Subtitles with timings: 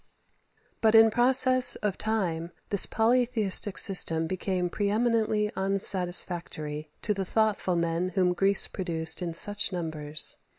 [0.81, 7.75] But in process of time this polytheistic system became pre eminently unsatisfactory to the thoughtful
[7.75, 10.37] men whom Greece produced in such numbers.